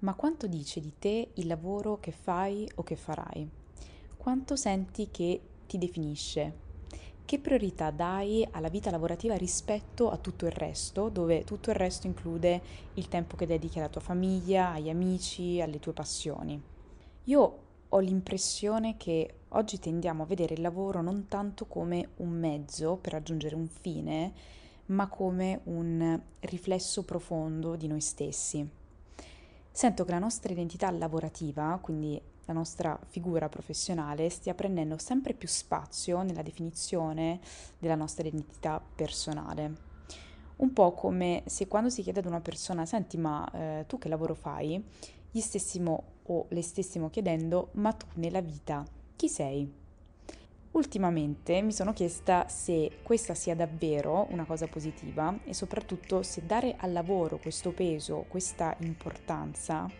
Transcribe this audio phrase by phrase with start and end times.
[0.00, 3.48] Ma quanto dice di te il lavoro che fai o che farai?
[4.16, 6.66] Quanto senti che ti definisce?
[7.24, 12.06] Che priorità dai alla vita lavorativa rispetto a tutto il resto, dove tutto il resto
[12.06, 12.62] include
[12.94, 16.62] il tempo che dedichi alla tua famiglia, agli amici, alle tue passioni?
[17.24, 17.58] Io
[17.88, 23.14] ho l'impressione che oggi tendiamo a vedere il lavoro non tanto come un mezzo per
[23.14, 24.32] raggiungere un fine,
[24.86, 28.77] ma come un riflesso profondo di noi stessi.
[29.78, 35.46] Sento che la nostra identità lavorativa, quindi la nostra figura professionale, stia prendendo sempre più
[35.46, 37.38] spazio nella definizione
[37.78, 39.72] della nostra identità personale.
[40.56, 44.08] Un po' come se quando si chiede ad una persona, senti ma eh, tu che
[44.08, 44.84] lavoro fai?
[45.30, 49.72] Gli stessimo o le stessimo chiedendo, ma tu nella vita chi sei?
[50.72, 56.76] Ultimamente mi sono chiesta se questa sia davvero una cosa positiva e soprattutto se dare
[56.78, 59.90] al lavoro questo peso, questa importanza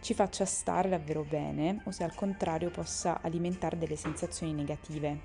[0.00, 5.20] ci faccia stare davvero bene o se al contrario possa alimentare delle sensazioni negative.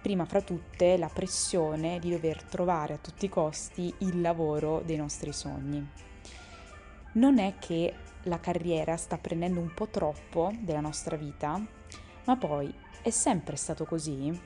[0.00, 4.96] Prima fra tutte la pressione di dover trovare a tutti i costi il lavoro dei
[4.96, 5.86] nostri sogni.
[7.14, 11.60] Non è che la carriera sta prendendo un po' troppo della nostra vita,
[12.24, 14.40] ma poi è sempre stato così?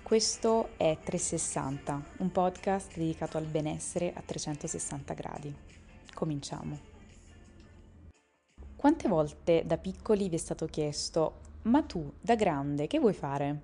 [0.00, 5.52] Questo è 360, un podcast dedicato al benessere a 360 gradi.
[6.14, 6.78] Cominciamo.
[8.76, 13.60] Quante volte da piccoli vi è stato chiesto, ma tu da grande che vuoi fare?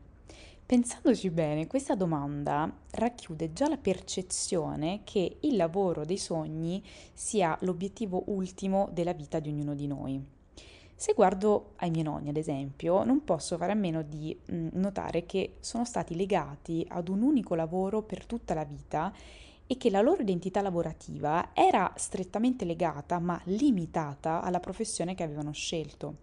[0.66, 6.82] Pensandoci bene, questa domanda racchiude già la percezione che il lavoro dei sogni
[7.12, 10.41] sia l'obiettivo ultimo della vita di ognuno di noi.
[11.02, 15.26] Se guardo ai miei nonni, ad esempio, non posso fare a meno di mm, notare
[15.26, 19.12] che sono stati legati ad un unico lavoro per tutta la vita
[19.66, 25.50] e che la loro identità lavorativa era strettamente legata ma limitata alla professione che avevano
[25.50, 26.18] scelto.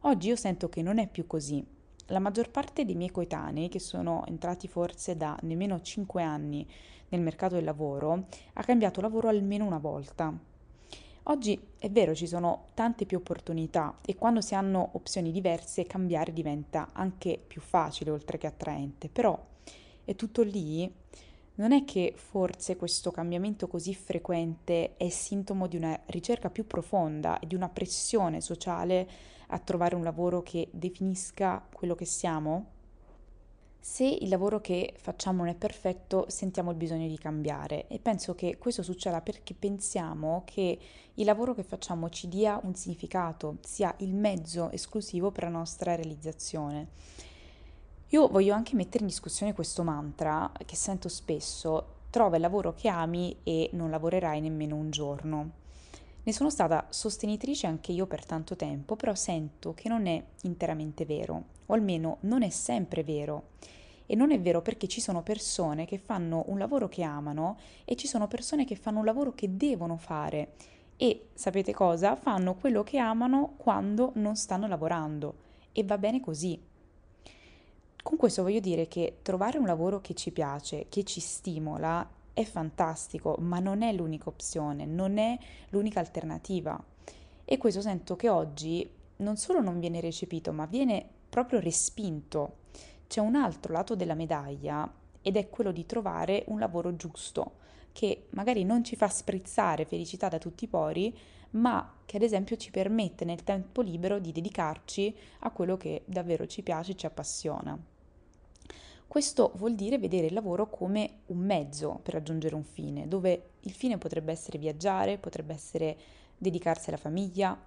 [0.00, 1.64] Oggi io sento che non è più così.
[2.06, 6.66] La maggior parte dei miei coetanei, che sono entrati forse da nemmeno 5 anni
[7.10, 10.36] nel mercato del lavoro, ha cambiato lavoro almeno una volta
[11.28, 16.32] Oggi è vero, ci sono tante più opportunità e quando si hanno opzioni diverse cambiare
[16.32, 19.36] diventa anche più facile oltre che attraente, però
[20.04, 20.88] è tutto lì.
[21.56, 27.40] Non è che forse questo cambiamento così frequente è sintomo di una ricerca più profonda
[27.40, 29.08] e di una pressione sociale
[29.48, 32.74] a trovare un lavoro che definisca quello che siamo?
[33.88, 38.34] Se il lavoro che facciamo non è perfetto, sentiamo il bisogno di cambiare e penso
[38.34, 40.78] che questo succeda perché pensiamo che
[41.14, 45.94] il lavoro che facciamo ci dia un significato, sia il mezzo esclusivo per la nostra
[45.94, 46.88] realizzazione.
[48.08, 52.88] Io voglio anche mettere in discussione questo mantra che sento spesso, trova il lavoro che
[52.88, 55.50] ami e non lavorerai nemmeno un giorno.
[56.24, 61.06] Ne sono stata sostenitrice anche io per tanto tempo, però sento che non è interamente
[61.06, 63.50] vero, o almeno non è sempre vero.
[64.06, 67.96] E non è vero perché ci sono persone che fanno un lavoro che amano e
[67.96, 70.52] ci sono persone che fanno un lavoro che devono fare.
[70.96, 72.16] E sapete cosa?
[72.16, 75.34] Fanno quello che amano quando non stanno lavorando.
[75.72, 76.58] E va bene così.
[78.02, 82.44] Con questo voglio dire che trovare un lavoro che ci piace, che ci stimola, è
[82.44, 85.36] fantastico, ma non è l'unica opzione, non è
[85.70, 86.80] l'unica alternativa.
[87.44, 92.64] E questo sento che oggi non solo non viene recepito, ma viene proprio respinto
[93.06, 94.90] c'è un altro lato della medaglia
[95.22, 100.28] ed è quello di trovare un lavoro giusto, che magari non ci fa sprizzare felicità
[100.28, 101.16] da tutti i pori,
[101.50, 106.46] ma che ad esempio ci permette nel tempo libero di dedicarci a quello che davvero
[106.46, 107.78] ci piace e ci appassiona.
[109.08, 113.72] Questo vuol dire vedere il lavoro come un mezzo per raggiungere un fine, dove il
[113.72, 115.96] fine potrebbe essere viaggiare, potrebbe essere
[116.36, 117.58] dedicarsi alla famiglia,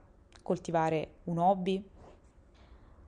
[0.42, 1.84] coltivare un hobby,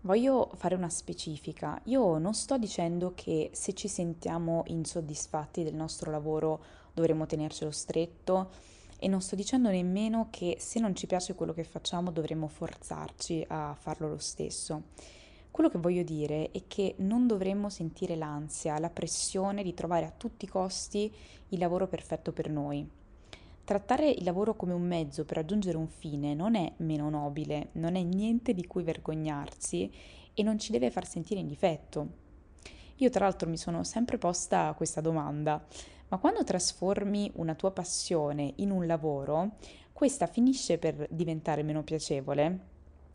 [0.04, 1.80] Voglio fare una specifica.
[1.84, 8.50] Io non sto dicendo che se ci sentiamo insoddisfatti del nostro lavoro dovremmo tenercelo stretto
[8.98, 13.46] e non sto dicendo nemmeno che se non ci piace quello che facciamo dovremmo forzarci
[13.50, 14.86] a farlo lo stesso.
[15.52, 20.14] Quello che voglio dire è che non dovremmo sentire l'ansia, la pressione di trovare a
[20.18, 21.14] tutti i costi
[21.50, 22.90] il lavoro perfetto per noi.
[23.72, 27.96] Trattare il lavoro come un mezzo per raggiungere un fine non è meno nobile, non
[27.96, 29.90] è niente di cui vergognarsi
[30.34, 32.08] e non ci deve far sentire in difetto.
[32.98, 35.66] Io tra l'altro mi sono sempre posta questa domanda,
[36.10, 39.52] ma quando trasformi una tua passione in un lavoro,
[39.94, 42.60] questa finisce per diventare meno piacevole?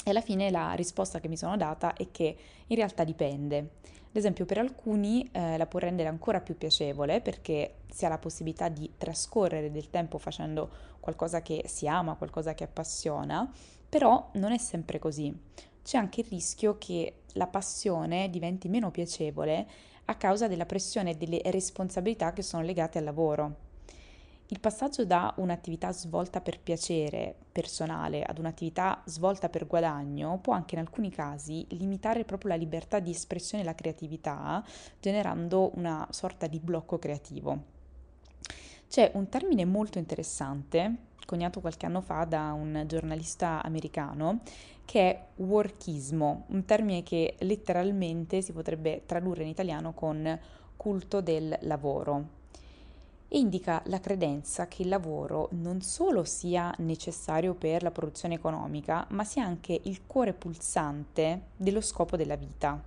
[0.03, 2.35] E alla fine la risposta che mi sono data è che
[2.67, 3.73] in realtà dipende.
[4.17, 8.17] Ad esempio per alcuni eh, la può rendere ancora più piacevole perché si ha la
[8.17, 10.71] possibilità di trascorrere del tempo facendo
[11.01, 13.53] qualcosa che si ama, qualcosa che appassiona,
[13.87, 15.39] però non è sempre così.
[15.85, 19.67] C'è anche il rischio che la passione diventi meno piacevole
[20.07, 23.66] a causa della pressione e delle responsabilità che sono legate al lavoro.
[24.49, 30.77] Il passaggio da un'attività svolta per piacere personale ad un'attività svolta per guadagno può anche
[30.77, 34.65] in alcuni casi limitare proprio la libertà di espressione e la creatività,
[35.01, 37.75] generando una sorta di blocco creativo.
[38.89, 40.95] C'è un termine molto interessante,
[41.27, 44.43] coniato qualche anno fa da un giornalista americano,
[44.85, 50.39] che è workismo, un termine che letteralmente si potrebbe tradurre in italiano con
[50.77, 52.45] culto del lavoro
[53.29, 59.25] indica la credenza che il lavoro non solo sia necessario per la produzione economica, ma
[59.25, 62.81] sia anche il cuore pulsante dello scopo della vita.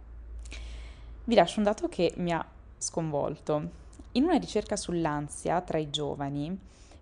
[1.25, 2.45] Vi lascio un dato che mi ha
[2.77, 3.77] sconvolto.
[4.13, 6.57] In una ricerca sull'ansia tra i giovani,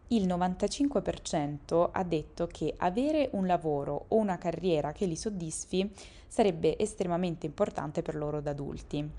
[0.08, 5.90] il 95% ha detto che avere un lavoro o una carriera che li soddisfi
[6.28, 9.10] sarebbe estremamente importante per loro da adulti.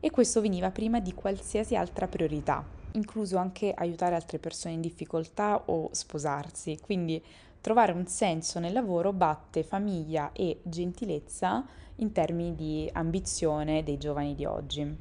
[0.00, 2.64] E questo veniva prima di qualsiasi altra priorità,
[2.94, 6.78] incluso anche aiutare altre persone in difficoltà o sposarsi.
[6.80, 7.22] Quindi
[7.60, 11.64] trovare un senso nel lavoro batte famiglia e gentilezza
[11.96, 14.96] in termini di ambizione dei giovani di oggi.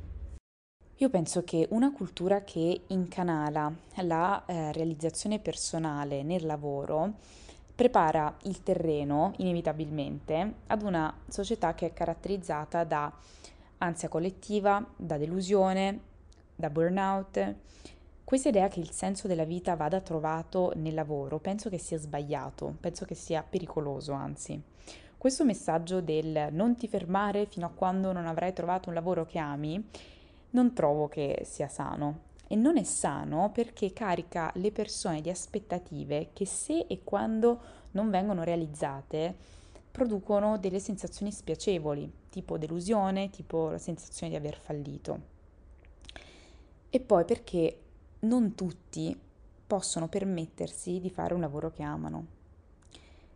[0.97, 3.73] Io penso che una cultura che incanala
[4.03, 7.15] la eh, realizzazione personale nel lavoro
[7.75, 13.11] prepara il terreno inevitabilmente ad una società che è caratterizzata da
[13.79, 16.11] ansia collettiva, da delusione,
[16.55, 17.55] da burnout.
[18.23, 22.75] Questa idea che il senso della vita vada trovato nel lavoro penso che sia sbagliato,
[22.79, 24.61] penso che sia pericoloso anzi.
[25.17, 29.39] Questo messaggio del non ti fermare fino a quando non avrai trovato un lavoro che
[29.39, 29.81] ami
[30.51, 32.31] non trovo che sia sano.
[32.47, 37.59] E non è sano perché carica le persone di aspettative che se e quando
[37.91, 39.35] non vengono realizzate
[39.91, 45.32] producono delle sensazioni spiacevoli, tipo delusione, tipo la sensazione di aver fallito.
[46.95, 47.79] E poi perché
[48.19, 49.19] non tutti
[49.65, 52.25] possono permettersi di fare un lavoro che amano.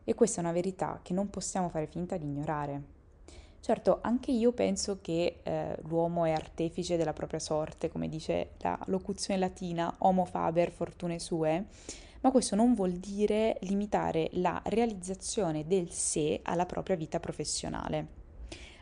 [0.04, 2.82] E questa è una verità che non possiamo fare finta di ignorare.
[3.60, 8.78] Certo, anche io penso che eh, l'uomo è artefice della propria sorte, come dice la
[8.86, 11.66] locuzione latina homo faber fortune sue,
[12.22, 18.08] ma questo non vuol dire limitare la realizzazione del sé alla propria vita professionale.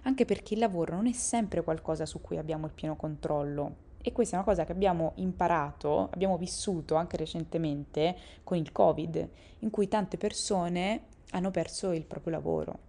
[0.01, 3.85] Anche perché il lavoro non è sempre qualcosa su cui abbiamo il pieno controllo.
[4.07, 9.30] E questa è una cosa che abbiamo imparato, abbiamo vissuto anche recentemente con il Covid,
[9.62, 12.80] in cui tante persone hanno perso il proprio lavoro.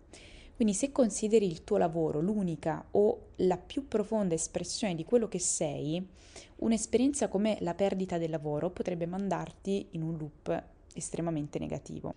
[0.57, 5.39] Quindi se consideri il tuo lavoro l'unica o la più profonda espressione di quello che
[5.39, 6.07] sei,
[6.57, 12.17] un'esperienza come la perdita del lavoro potrebbe mandarti in un loop estremamente negativo.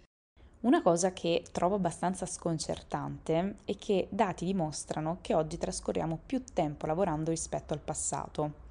[0.62, 6.86] Una cosa che trovo abbastanza sconcertante è che dati dimostrano che oggi trascorriamo più tempo
[6.86, 8.68] lavorando rispetto al passato.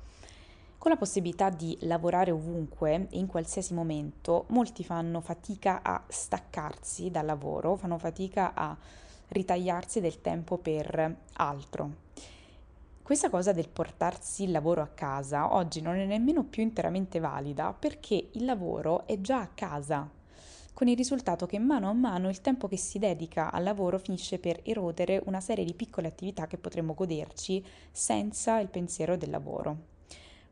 [0.89, 7.11] Con la possibilità di lavorare ovunque e in qualsiasi momento, molti fanno fatica a staccarsi
[7.11, 8.75] dal lavoro, fanno fatica a
[9.29, 11.91] ritagliarsi del tempo per altro.
[13.03, 17.75] Questa cosa del portarsi il lavoro a casa oggi non è nemmeno più interamente valida
[17.79, 20.09] perché il lavoro è già a casa,
[20.73, 24.39] con il risultato che mano a mano il tempo che si dedica al lavoro finisce
[24.39, 29.97] per erodere una serie di piccole attività che potremmo goderci senza il pensiero del lavoro.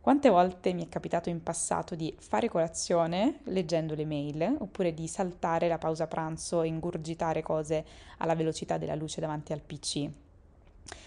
[0.07, 5.09] Quante volte mi è capitato in passato di fare colazione leggendo le mail oppure di
[5.09, 7.85] saltare la pausa pranzo e ingurgitare cose
[8.19, 10.09] alla velocità della luce davanti al PC?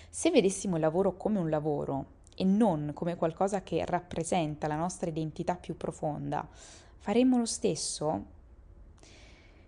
[0.09, 5.09] Se vedessimo il lavoro come un lavoro e non come qualcosa che rappresenta la nostra
[5.09, 6.45] identità più profonda,
[6.97, 8.25] faremmo lo stesso?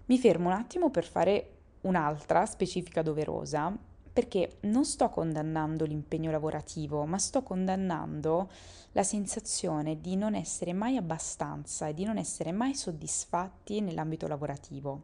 [0.07, 1.51] Mi fermo un attimo per fare
[1.83, 3.73] un'altra specifica doverosa,
[4.13, 8.49] perché non sto condannando l'impegno lavorativo, ma sto condannando
[8.91, 15.03] la sensazione di non essere mai abbastanza e di non essere mai soddisfatti nell'ambito lavorativo.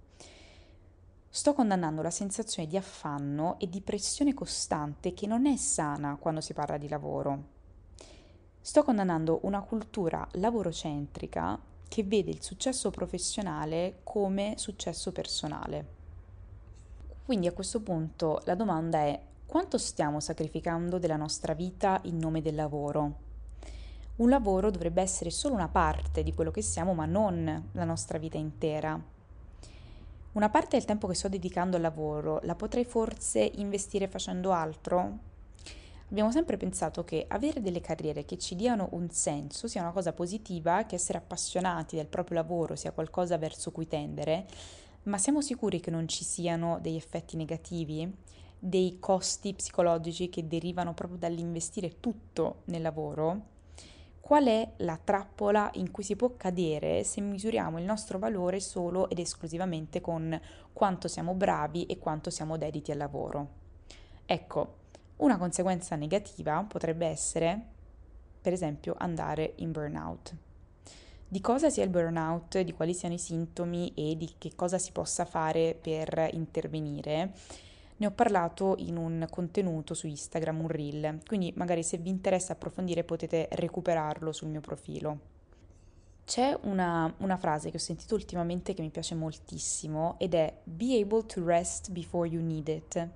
[1.29, 6.41] Sto condannando la sensazione di affanno e di pressione costante che non è sana quando
[6.41, 7.55] si parla di lavoro.
[8.59, 15.96] Sto condannando una cultura lavorocentrica che vede il successo professionale come successo personale.
[17.27, 22.41] Quindi a questo punto la domanda è quanto stiamo sacrificando della nostra vita in nome
[22.41, 23.15] del lavoro?
[24.15, 28.17] Un lavoro dovrebbe essere solo una parte di quello che siamo, ma non la nostra
[28.17, 28.97] vita intera.
[30.31, 35.17] Una parte del tempo che sto dedicando al lavoro la potrei forse investire facendo altro?
[36.09, 40.13] Abbiamo sempre pensato che avere delle carriere che ci diano un senso sia una cosa
[40.13, 44.45] positiva, che essere appassionati del proprio lavoro sia qualcosa verso cui tendere,
[45.07, 48.25] ma siamo sicuri che non ci siano degli effetti negativi?
[48.59, 53.55] dei costi psicologici che derivano proprio dall'investire tutto nel lavoro,
[54.19, 59.09] qual è la trappola in cui si può cadere se misuriamo il nostro valore solo
[59.09, 60.39] ed esclusivamente con
[60.73, 63.47] quanto siamo bravi e quanto siamo dediti al lavoro.
[64.25, 64.75] Ecco,
[65.17, 67.61] una conseguenza negativa potrebbe essere,
[68.41, 70.35] per esempio, andare in burnout.
[71.29, 74.93] Di cosa sia il burnout, di quali siano i sintomi e di che cosa si
[74.93, 77.33] possa fare per intervenire,
[77.97, 82.53] ne ho parlato in un contenuto su Instagram, un reel, quindi magari se vi interessa
[82.53, 85.19] approfondire potete recuperarlo sul mio profilo.
[86.23, 90.97] C'è una, una, frase che ho sentito ultimamente che mi piace moltissimo ed è Be
[91.01, 93.07] able to rest before you need it,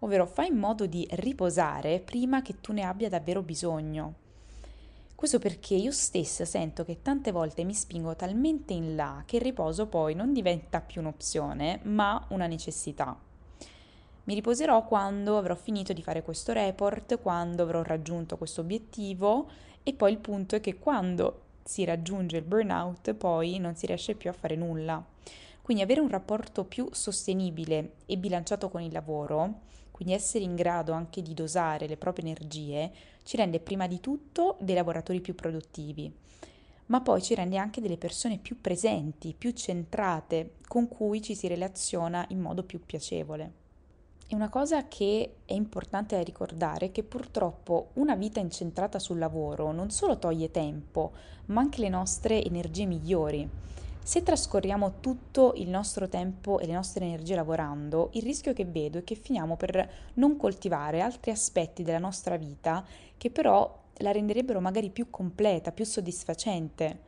[0.00, 4.26] ovvero fai in modo di riposare prima che tu ne abbia davvero bisogno.
[5.18, 9.42] Questo perché io stessa sento che tante volte mi spingo talmente in là che il
[9.42, 13.18] riposo poi non diventa più un'opzione, ma una necessità.
[14.22, 19.50] Mi riposerò quando avrò finito di fare questo report, quando avrò raggiunto questo obiettivo
[19.82, 24.14] e poi il punto è che quando si raggiunge il burnout poi non si riesce
[24.14, 25.04] più a fare nulla.
[25.60, 30.92] Quindi avere un rapporto più sostenibile e bilanciato con il lavoro, quindi essere in grado
[30.92, 32.92] anche di dosare le proprie energie,
[33.28, 36.10] ci rende prima di tutto dei lavoratori più produttivi,
[36.86, 41.46] ma poi ci rende anche delle persone più presenti, più centrate, con cui ci si
[41.46, 43.52] relaziona in modo più piacevole.
[44.26, 49.18] E una cosa che è importante da ricordare è che purtroppo una vita incentrata sul
[49.18, 51.12] lavoro non solo toglie tempo,
[51.48, 53.46] ma anche le nostre energie migliori.
[54.08, 58.96] Se trascorriamo tutto il nostro tempo e le nostre energie lavorando, il rischio che vedo
[58.96, 62.82] è che finiamo per non coltivare altri aspetti della nostra vita
[63.18, 67.00] che però la renderebbero magari più completa, più soddisfacente.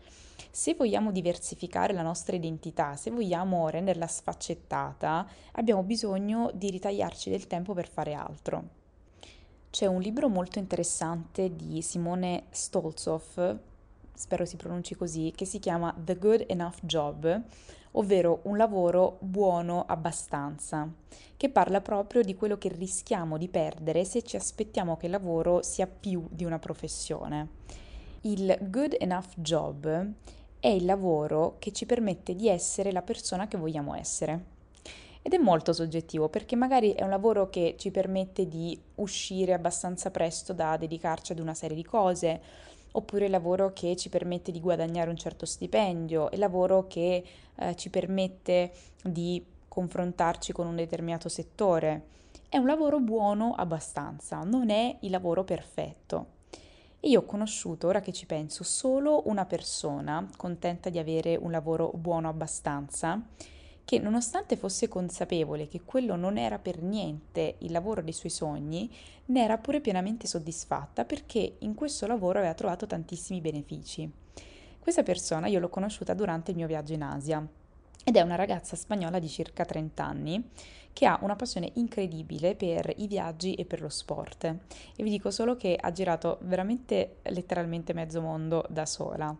[0.50, 7.46] Se vogliamo diversificare la nostra identità, se vogliamo renderla sfaccettata, abbiamo bisogno di ritagliarci del
[7.46, 8.64] tempo per fare altro.
[9.70, 13.22] C'è un libro molto interessante di Simone Stolzow,
[14.20, 17.42] spero si pronunci così, che si chiama The Good Enough Job,
[17.92, 20.86] ovvero un lavoro buono abbastanza,
[21.38, 25.62] che parla proprio di quello che rischiamo di perdere se ci aspettiamo che il lavoro
[25.62, 27.48] sia più di una professione.
[28.22, 30.12] Il good enough job
[30.60, 34.59] è il lavoro che ci permette di essere la persona che vogliamo essere.
[35.22, 40.10] Ed è molto soggettivo perché magari è un lavoro che ci permette di uscire abbastanza
[40.10, 42.40] presto da dedicarci ad una serie di cose,
[42.92, 47.24] oppure il lavoro che ci permette di guadagnare un certo stipendio, il lavoro che
[47.54, 48.72] eh, ci permette
[49.02, 52.06] di confrontarci con un determinato settore.
[52.48, 56.38] È un lavoro buono abbastanza, non è il lavoro perfetto.
[56.98, 61.50] E io ho conosciuto, ora che ci penso, solo una persona contenta di avere un
[61.50, 63.22] lavoro buono abbastanza,
[63.90, 68.88] che nonostante fosse consapevole che quello non era per niente il lavoro dei suoi sogni,
[69.24, 74.08] ne era pure pienamente soddisfatta perché in questo lavoro aveva trovato tantissimi benefici.
[74.78, 77.44] Questa persona io l'ho conosciuta durante il mio viaggio in Asia
[78.04, 80.50] ed è una ragazza spagnola di circa 30 anni
[80.92, 84.44] che ha una passione incredibile per i viaggi e per lo sport.
[84.44, 89.36] E vi dico solo che ha girato veramente letteralmente mezzo mondo da sola.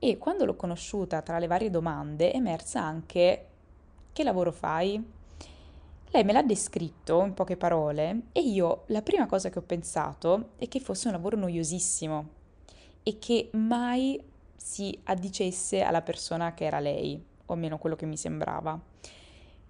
[0.00, 3.46] E quando l'ho conosciuta, tra le varie domande, è emersa anche
[4.18, 5.00] che lavoro fai?
[6.10, 10.54] Lei me l'ha descritto in poche parole e io la prima cosa che ho pensato
[10.58, 12.28] è che fosse un lavoro noiosissimo
[13.04, 14.20] e che mai
[14.56, 18.76] si addicesse alla persona che era lei, o almeno quello che mi sembrava.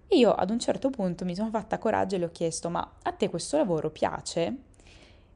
[0.07, 2.95] E io ad un certo punto mi sono fatta coraggio e le ho chiesto: Ma
[3.03, 4.55] a te questo lavoro piace?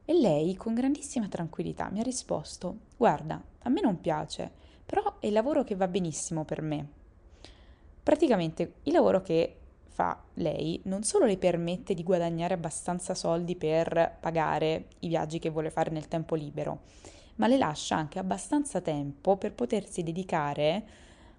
[0.04, 4.50] E lei, con grandissima tranquillità, mi ha risposto: Guarda, a me non piace,
[4.84, 7.02] però è il lavoro che va benissimo per me.
[8.04, 9.56] Praticamente il lavoro che
[9.88, 15.48] fa lei non solo le permette di guadagnare abbastanza soldi per pagare i viaggi che
[15.48, 16.80] vuole fare nel tempo libero,
[17.36, 20.84] ma le lascia anche abbastanza tempo per potersi dedicare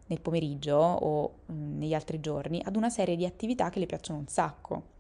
[0.08, 4.18] nel pomeriggio o mm, negli altri giorni ad una serie di attività che le piacciono
[4.18, 4.94] un sacco.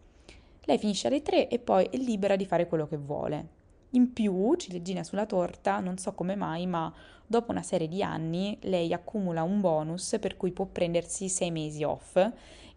[0.65, 3.47] Lei finisce alle 3 e poi è libera di fare quello che vuole.
[3.95, 6.93] In più, ciliegina sulla torta, non so come mai, ma
[7.25, 11.81] dopo una serie di anni lei accumula un bonus per cui può prendersi sei mesi
[11.83, 12.33] off e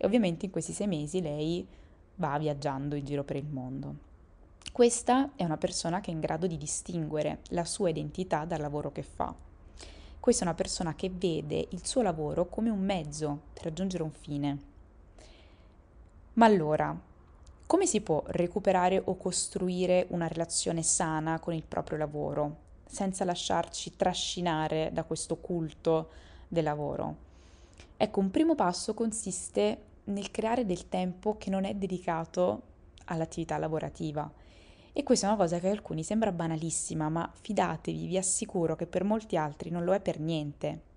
[0.07, 1.67] ovviamente in questi sei mesi lei
[2.15, 4.07] va viaggiando in giro per il mondo.
[4.71, 8.93] Questa è una persona che è in grado di distinguere la sua identità dal lavoro
[8.93, 9.35] che fa.
[10.21, 14.13] Questa è una persona che vede il suo lavoro come un mezzo per raggiungere un
[14.13, 14.59] fine.
[16.35, 16.97] Ma allora,
[17.69, 22.57] come si può recuperare o costruire una relazione sana con il proprio lavoro,
[22.87, 26.09] senza lasciarci trascinare da questo culto
[26.49, 27.17] del lavoro?
[27.99, 32.63] Ecco, un primo passo consiste nel creare del tempo che non è dedicato
[33.05, 34.33] all'attività lavorativa
[34.95, 38.87] e questa è una cosa che a alcuni sembra banalissima, ma fidatevi, vi assicuro che
[38.87, 40.88] per molti altri non lo è per niente.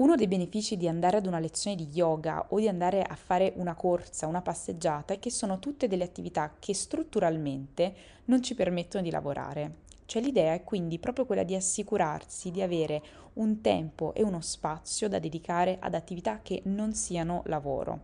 [0.00, 3.52] Uno dei benefici di andare ad una lezione di yoga o di andare a fare
[3.56, 9.04] una corsa, una passeggiata, è che sono tutte delle attività che strutturalmente non ci permettono
[9.04, 9.80] di lavorare.
[10.06, 13.02] Cioè l'idea è quindi proprio quella di assicurarsi di avere
[13.34, 18.00] un tempo e uno spazio da dedicare ad attività che non siano lavoro.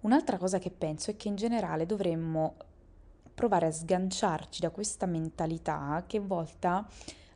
[0.00, 2.54] Un'altra cosa che penso è che in generale dovremmo
[3.34, 6.88] provare a sganciarci da questa mentalità che è volta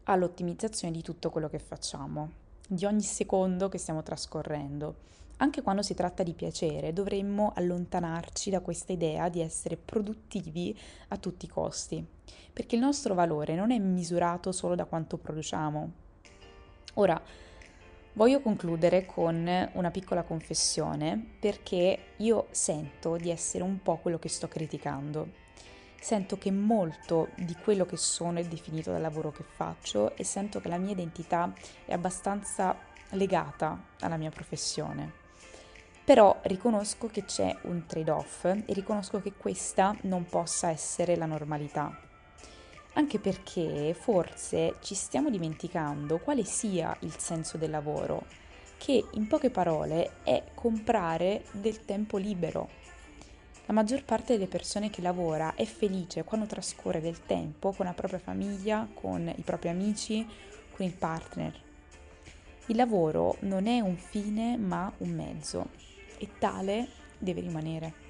[0.04, 4.96] all'ottimizzazione di tutto quello che facciamo, di ogni secondo che stiamo trascorrendo.
[5.38, 10.78] Anche quando si tratta di piacere, dovremmo allontanarci da questa idea di essere produttivi
[11.08, 12.04] a tutti i costi,
[12.52, 15.92] perché il nostro valore non è misurato solo da quanto produciamo.
[16.94, 17.20] Ora,
[18.12, 24.28] voglio concludere con una piccola confessione, perché io sento di essere un po' quello che
[24.28, 25.42] sto criticando
[26.04, 30.60] sento che molto di quello che sono è definito dal lavoro che faccio e sento
[30.60, 31.50] che la mia identità
[31.86, 32.76] è abbastanza
[33.12, 35.10] legata alla mia professione.
[36.04, 41.98] Però riconosco che c'è un trade-off e riconosco che questa non possa essere la normalità.
[42.92, 48.26] Anche perché forse ci stiamo dimenticando quale sia il senso del lavoro,
[48.76, 52.83] che in poche parole è comprare del tempo libero
[53.66, 57.94] la maggior parte delle persone che lavora è felice quando trascorre del tempo con la
[57.94, 60.26] propria famiglia, con i propri amici,
[60.70, 61.62] con il partner.
[62.66, 65.70] Il lavoro non è un fine ma un mezzo
[66.18, 68.02] e tale deve rimanere.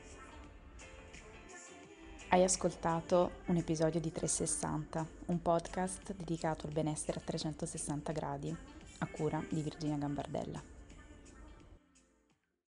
[2.29, 8.57] Hai ascoltato un episodio di 360, un podcast dedicato al benessere a 360 gradi,
[8.99, 10.74] a cura di Virginia Gambardella.